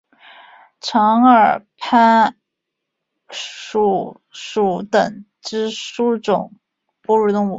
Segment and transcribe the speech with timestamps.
[0.79, 2.35] 长耳攀
[3.29, 6.57] 鼠属等之数种
[7.03, 7.49] 哺乳动物。